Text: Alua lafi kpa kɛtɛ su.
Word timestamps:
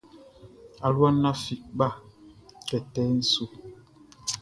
Alua 0.85 1.09
lafi 1.23 1.55
kpa 1.69 1.87
kɛtɛ 2.67 3.01
su. 3.31 3.43